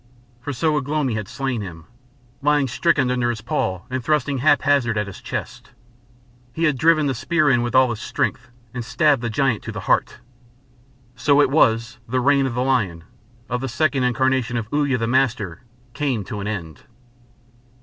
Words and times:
For 0.41 0.51
so 0.51 0.75
Ugh 0.77 0.87
lomi 0.87 1.13
had 1.13 1.27
slain 1.27 1.61
him, 1.61 1.83
lying 2.41 2.67
stricken 2.67 3.11
under 3.11 3.29
his 3.29 3.41
paw 3.41 3.83
and 3.87 4.03
thrusting 4.03 4.39
haphazard 4.39 4.97
at 4.97 5.05
his 5.05 5.21
chest. 5.21 5.73
He 6.53 6.63
had 6.63 6.75
driven 6.79 7.05
the 7.05 7.13
spear 7.13 7.51
in 7.51 7.61
with 7.61 7.75
all 7.75 7.91
his 7.91 7.99
strength 8.01 8.49
and 8.73 8.83
stabbed 8.83 9.21
the 9.21 9.29
giant 9.29 9.61
to 9.61 9.71
the 9.71 9.81
heart. 9.81 10.17
So 11.15 11.39
it 11.39 11.51
was 11.51 11.99
the 12.09 12.19
reign 12.19 12.47
of 12.47 12.55
the 12.55 12.63
lion, 12.63 13.03
of 13.47 13.61
the 13.61 13.69
second 13.69 14.01
incarnation 14.03 14.57
of 14.57 14.67
Uya 14.73 14.97
the 14.97 15.05
Master, 15.05 15.61
came 15.93 16.23
to 16.23 16.39
an 16.39 16.47
end. 16.47 16.81